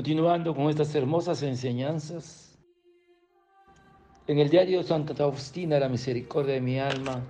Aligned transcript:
Continuando 0.00 0.54
con 0.54 0.70
estas 0.70 0.94
hermosas 0.94 1.42
enseñanzas, 1.42 2.58
en 4.26 4.38
el 4.38 4.48
diario 4.48 4.82
Santa 4.82 5.14
Faustina, 5.14 5.78
la 5.78 5.90
misericordia 5.90 6.54
de 6.54 6.62
mi 6.62 6.78
alma, 6.78 7.22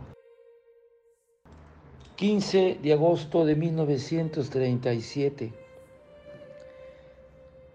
15 2.15 2.79
de 2.81 2.93
agosto 2.93 3.45
de 3.45 3.57
1937, 3.57 5.53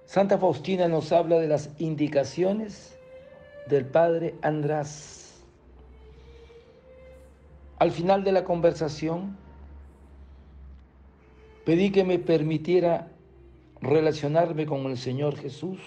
Santa 0.06 0.38
Faustina 0.38 0.88
nos 0.88 1.12
habla 1.12 1.40
de 1.40 1.50
las 1.50 1.72
indicaciones 1.78 2.98
del 3.68 3.86
Padre 3.88 4.36
András. 4.44 5.44
Al 7.80 7.92
final 7.92 8.24
de 8.24 8.32
la 8.32 8.46
conversación, 8.46 9.36
pedí 11.66 11.92
que 11.92 12.06
me 12.06 12.18
permitiera 12.18 13.12
relacionarme 13.86 14.66
con 14.66 14.86
el 14.88 14.98
Señor 14.98 15.38
Jesús 15.38 15.80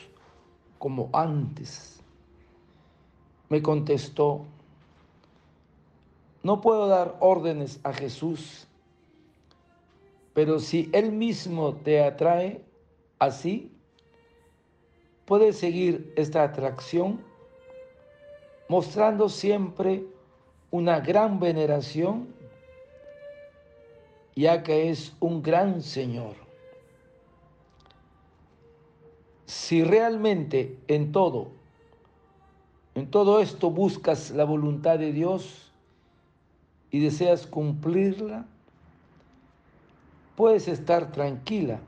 como 0.79 1.11
antes. 1.13 2.01
Me 3.49 3.61
contestó, 3.63 4.45
no 6.43 6.61
puedo 6.61 6.87
dar 6.87 7.17
órdenes 7.21 7.81
a 7.83 7.93
Jesús, 7.93 8.67
pero 10.33 10.61
si 10.61 10.89
Él 10.93 11.13
mismo 11.13 11.75
te 11.75 12.03
atrae 12.03 12.63
así, 13.19 13.73
puedes 15.25 15.59
seguir 15.59 16.13
esta 16.17 16.45
atracción 16.45 17.21
mostrando 18.69 19.29
siempre 19.29 20.05
una 20.71 21.01
gran 21.01 21.41
veneración, 21.41 22.29
ya 24.37 24.63
que 24.63 24.91
es 24.91 25.15
un 25.21 25.43
gran 25.43 25.83
Señor 25.83 26.48
si 29.49 29.83
realmente 29.83 30.79
en 30.89 31.11
todo, 31.11 31.49
en 32.95 33.11
todo 33.11 33.41
esto 33.41 33.71
buscas 33.71 34.31
la 34.31 34.45
voluntad 34.45 34.99
de 34.99 35.11
Dios 35.11 35.73
y 36.91 37.01
deseas 37.01 37.47
cumplirla, 37.47 38.45
puedes 40.37 40.69
estar 40.69 41.13
tranquila. 41.13 41.81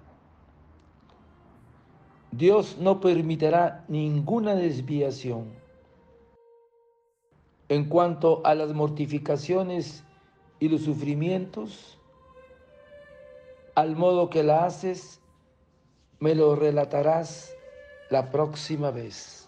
Dios 2.32 2.78
no 2.78 2.98
permitirá 2.98 3.84
ninguna 3.88 4.54
desviación. 4.54 5.52
En 7.68 7.84
cuanto 7.90 8.40
a 8.46 8.54
las 8.54 8.72
mortificaciones 8.72 10.02
y 10.60 10.70
los 10.70 10.80
sufrimientos, 10.80 11.98
al 13.74 13.96
modo 13.96 14.30
que 14.30 14.42
la 14.42 14.64
haces, 14.64 15.20
me 16.20 16.34
lo 16.34 16.54
relatarás 16.54 17.54
la 18.10 18.30
próxima 18.30 18.90
vez. 18.90 19.39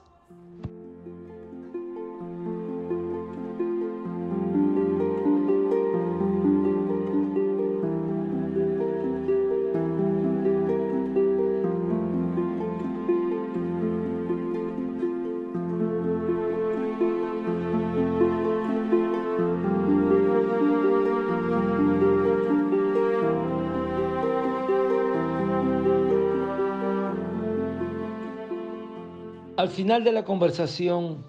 Al 29.63 29.69
final 29.69 30.03
de 30.03 30.11
la 30.11 30.25
conversación, 30.25 31.25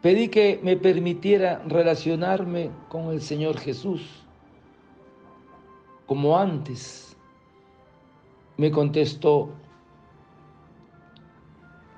pedí 0.00 0.26
que 0.26 0.58
me 0.60 0.76
permitiera 0.76 1.62
relacionarme 1.64 2.72
con 2.88 3.12
el 3.12 3.22
Señor 3.22 3.56
Jesús, 3.56 4.02
como 6.06 6.36
antes. 6.36 7.16
Me 8.56 8.72
contestó, 8.72 9.50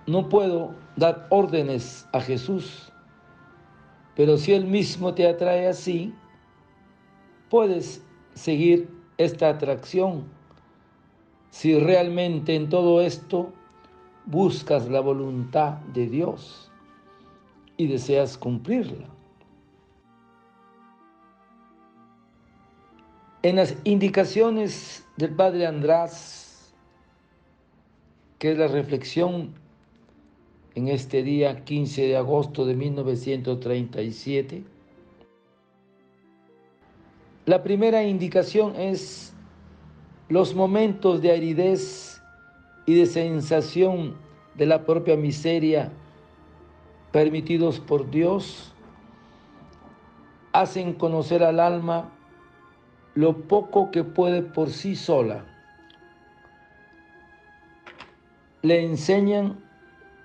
no 0.06 0.28
puedo 0.28 0.74
dar 0.96 1.26
órdenes 1.30 2.06
a 2.12 2.20
Jesús, 2.20 2.92
pero 4.14 4.36
si 4.36 4.52
Él 4.52 4.66
mismo 4.66 5.14
te 5.14 5.26
atrae 5.26 5.66
así, 5.66 6.12
puedes 7.48 8.04
seguir 8.34 8.86
esta 9.16 9.48
atracción 9.48 10.24
si 11.48 11.78
realmente 11.78 12.54
en 12.54 12.68
todo 12.68 13.00
esto 13.00 13.50
buscas 14.26 14.88
la 14.88 15.00
voluntad 15.00 15.74
de 15.92 16.06
Dios 16.06 16.70
y 17.76 17.86
deseas 17.86 18.38
cumplirla. 18.38 19.08
En 23.42 23.56
las 23.56 23.76
indicaciones 23.84 25.06
del 25.16 25.34
Padre 25.34 25.66
András, 25.66 26.72
que 28.38 28.52
es 28.52 28.58
la 28.58 28.68
reflexión 28.68 29.52
en 30.74 30.88
este 30.88 31.22
día 31.22 31.64
15 31.64 32.08
de 32.08 32.16
agosto 32.16 32.64
de 32.64 32.74
1937, 32.74 34.64
la 37.46 37.62
primera 37.62 38.02
indicación 38.02 38.74
es 38.76 39.34
los 40.30 40.54
momentos 40.54 41.20
de 41.20 41.32
aridez 41.32 42.13
y 42.86 42.94
de 42.94 43.06
sensación 43.06 44.14
de 44.54 44.66
la 44.66 44.84
propia 44.84 45.16
miseria 45.16 45.90
permitidos 47.12 47.80
por 47.80 48.10
Dios, 48.10 48.72
hacen 50.52 50.94
conocer 50.94 51.42
al 51.42 51.60
alma 51.60 52.12
lo 53.14 53.42
poco 53.42 53.90
que 53.90 54.04
puede 54.04 54.42
por 54.42 54.70
sí 54.70 54.96
sola. 54.96 55.44
Le 58.62 58.84
enseñan 58.84 59.60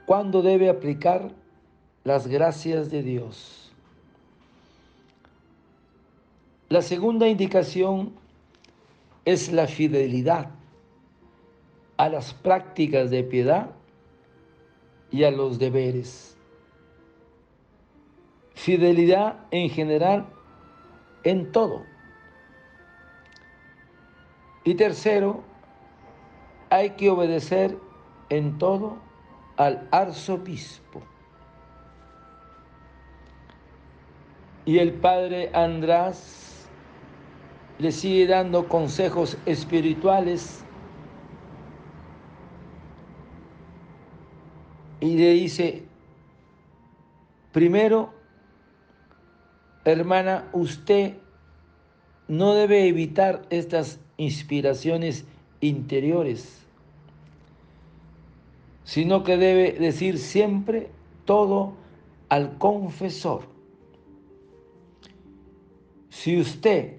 cuándo 0.06 0.42
debe 0.42 0.70
aplicar 0.70 1.32
las 2.04 2.28
gracias 2.28 2.90
de 2.90 3.04
Dios. 3.04 3.72
La 6.70 6.82
segunda 6.82 7.28
indicación 7.28 8.14
es 9.26 9.52
la 9.52 9.68
fidelidad 9.68 10.50
a 12.00 12.08
las 12.08 12.34
prácticas 12.34 13.10
de 13.10 13.24
piedad 13.24 13.72
y 15.12 15.26
a 15.26 15.32
los 15.32 15.60
deberes. 15.60 16.38
Fidelidad 18.54 19.36
en 19.52 19.70
general 19.70 20.26
en 21.26 21.52
todo. 21.52 21.84
Y 24.64 24.76
tercero, 24.76 25.44
hay 26.70 26.92
que 26.92 27.10
obedecer 27.10 27.78
en 28.30 28.58
todo 28.58 28.98
al 29.58 29.86
arzobispo. 29.92 31.02
Y 34.64 34.78
el 34.78 34.94
padre 34.94 35.52
András 35.54 36.70
le 37.78 37.92
sigue 37.92 38.26
dando 38.26 38.70
consejos 38.70 39.38
espirituales 39.46 40.64
y 45.00 45.16
le 45.18 45.34
dice, 45.34 45.84
primero, 47.52 48.14
hermana, 49.86 50.50
usted 50.54 51.18
no 52.28 52.54
debe 52.54 52.88
evitar 52.88 53.46
estas 53.50 54.00
inspiraciones 54.18 55.26
interiores, 55.62 56.62
sino 58.84 59.24
que 59.24 59.38
debe 59.38 59.74
decir 59.74 60.18
siempre 60.18 60.90
todo 61.26 61.74
al 62.28 62.58
confesor. 62.58 63.44
Si 66.10 66.40
usted 66.40 66.98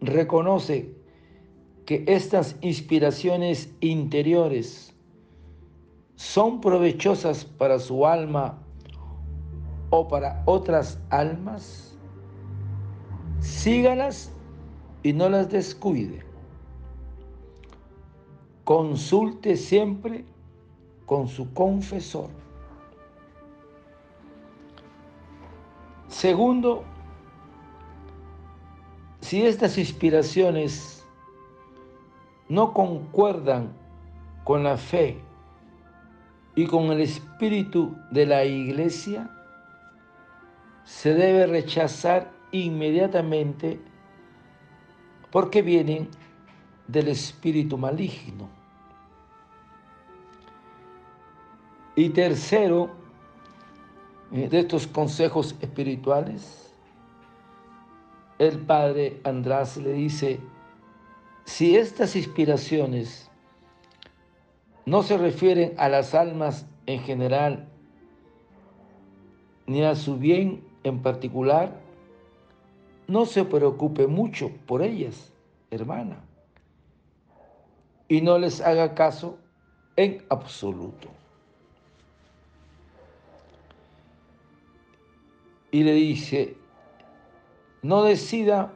reconoce 0.00 0.94
que 1.84 2.04
estas 2.06 2.56
inspiraciones 2.60 3.72
interiores 3.80 4.89
son 6.20 6.60
provechosas 6.60 7.46
para 7.46 7.78
su 7.78 8.06
alma 8.06 8.58
o 9.88 10.06
para 10.06 10.42
otras 10.44 10.98
almas, 11.08 11.96
sígalas 13.40 14.30
y 15.02 15.14
no 15.14 15.30
las 15.30 15.48
descuide. 15.48 16.22
Consulte 18.64 19.56
siempre 19.56 20.26
con 21.06 21.26
su 21.26 21.50
confesor. 21.54 22.28
Segundo, 26.08 26.84
si 29.22 29.46
estas 29.46 29.78
inspiraciones 29.78 31.02
no 32.50 32.74
concuerdan 32.74 33.72
con 34.44 34.62
la 34.62 34.76
fe 34.76 35.29
y 36.54 36.66
con 36.66 36.84
el 36.86 37.00
espíritu 37.00 37.96
de 38.10 38.26
la 38.26 38.44
iglesia, 38.44 39.30
se 40.84 41.14
debe 41.14 41.46
rechazar 41.46 42.30
inmediatamente 42.52 43.80
porque 45.30 45.62
vienen 45.62 46.08
del 46.88 47.08
espíritu 47.08 47.78
maligno. 47.78 48.48
Y 51.94 52.10
tercero, 52.10 52.90
eh, 54.32 54.48
de 54.48 54.60
estos 54.60 54.86
consejos 54.86 55.54
espirituales, 55.60 56.74
el 58.38 58.58
padre 58.58 59.20
András 59.24 59.76
le 59.76 59.92
dice, 59.92 60.40
si 61.44 61.76
estas 61.76 62.16
inspiraciones 62.16 63.29
no 64.90 65.04
se 65.04 65.16
refieren 65.16 65.72
a 65.78 65.88
las 65.88 66.16
almas 66.16 66.66
en 66.86 66.98
general, 67.02 67.68
ni 69.68 69.84
a 69.84 69.94
su 69.94 70.16
bien 70.16 70.64
en 70.82 71.00
particular, 71.00 71.80
no 73.06 73.24
se 73.24 73.44
preocupe 73.44 74.08
mucho 74.08 74.50
por 74.66 74.82
ellas, 74.82 75.32
hermana, 75.70 76.24
y 78.08 78.20
no 78.20 78.36
les 78.36 78.60
haga 78.60 78.96
caso 78.96 79.38
en 79.94 80.24
absoluto. 80.28 81.06
Y 85.70 85.84
le 85.84 85.92
dice, 85.92 86.56
no 87.82 88.02
decida 88.02 88.72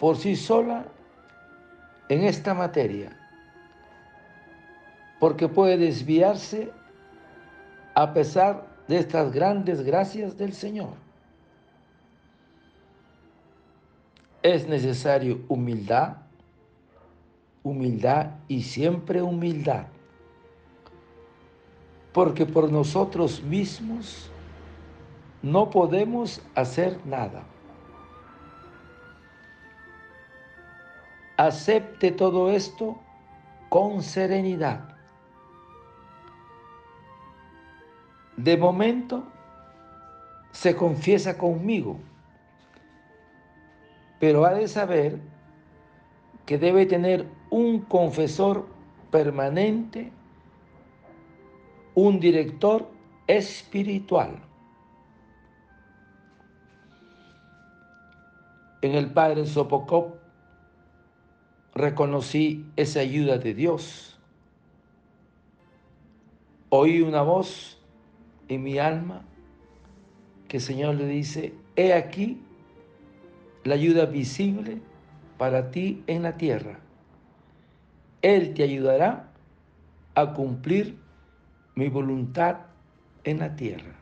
por 0.00 0.16
sí 0.16 0.34
sola 0.34 0.88
en 2.08 2.24
esta 2.24 2.54
materia, 2.54 3.23
porque 5.24 5.48
puede 5.48 5.78
desviarse 5.78 6.70
a 7.94 8.12
pesar 8.12 8.66
de 8.86 8.98
estas 8.98 9.32
grandes 9.32 9.82
gracias 9.82 10.36
del 10.36 10.52
Señor. 10.52 10.90
es 14.42 14.68
necesario 14.68 15.40
humildad, 15.48 16.18
humildad 17.62 18.32
y 18.48 18.64
siempre 18.64 19.22
humildad. 19.22 19.86
Porque 22.12 22.44
por 22.44 22.70
nosotros 22.70 23.42
mismos 23.42 24.30
no 25.40 25.70
podemos 25.70 26.42
hacer 26.54 27.00
nada. 27.06 27.44
Acepte 31.38 32.12
todo 32.12 32.50
esto 32.50 32.98
con 33.70 34.02
serenidad. 34.02 34.93
De 38.36 38.56
momento 38.56 39.24
se 40.52 40.74
confiesa 40.76 41.38
conmigo 41.38 41.98
pero 44.24 44.46
ha 44.46 44.54
de 44.54 44.68
saber 44.68 45.20
que 46.46 46.56
debe 46.56 46.86
tener 46.86 47.26
un 47.50 47.80
confesor 47.80 48.66
permanente, 49.10 50.10
un 51.94 52.20
director 52.20 52.88
espiritual. 53.26 54.40
En 58.80 58.92
el 58.92 59.12
Padre 59.12 59.44
Sopocop 59.44 60.14
reconocí 61.74 62.66
esa 62.76 63.00
ayuda 63.00 63.36
de 63.36 63.52
Dios. 63.52 64.18
Oí 66.70 67.02
una 67.02 67.20
voz 67.20 67.73
en 68.48 68.62
mi 68.62 68.78
alma 68.78 69.22
que 70.48 70.58
el 70.58 70.62
Señor 70.62 70.94
le 70.94 71.06
dice, 71.06 71.54
he 71.76 71.92
aquí 71.92 72.40
la 73.64 73.74
ayuda 73.74 74.06
visible 74.06 74.80
para 75.38 75.70
ti 75.70 76.02
en 76.06 76.22
la 76.22 76.36
tierra. 76.36 76.78
Él 78.22 78.54
te 78.54 78.62
ayudará 78.62 79.28
a 80.14 80.32
cumplir 80.32 80.96
mi 81.74 81.88
voluntad 81.88 82.58
en 83.24 83.38
la 83.38 83.56
tierra. 83.56 83.94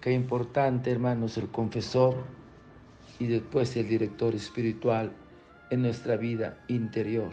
Qué 0.00 0.12
importante, 0.12 0.90
hermanos, 0.90 1.38
el 1.38 1.48
confesor 1.48 2.14
y 3.18 3.26
después 3.26 3.74
el 3.76 3.88
director 3.88 4.34
espiritual 4.34 5.12
en 5.70 5.82
nuestra 5.82 6.16
vida 6.16 6.58
interior. 6.68 7.32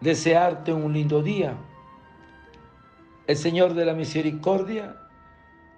Desearte 0.00 0.72
un 0.72 0.92
lindo 0.92 1.22
día. 1.22 1.56
El 3.26 3.36
Señor 3.36 3.74
de 3.74 3.84
la 3.84 3.94
Misericordia 3.94 4.96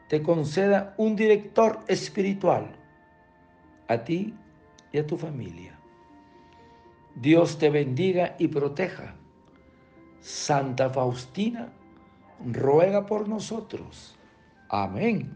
te 0.08 0.22
conceda 0.22 0.94
un 0.98 1.16
director 1.16 1.80
espiritual 1.88 2.76
a 3.88 4.04
ti 4.04 4.34
y 4.92 4.98
a 4.98 5.06
tu 5.06 5.16
familia. 5.16 5.78
Dios 7.14 7.58
te 7.58 7.70
bendiga 7.70 8.36
y 8.38 8.48
proteja. 8.48 9.14
Santa 10.20 10.90
Faustina, 10.90 11.72
ruega 12.44 13.06
por 13.06 13.28
nosotros. 13.28 14.16
Amén. 14.68 15.34